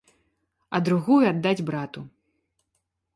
[0.77, 2.01] А другую аддаць брату.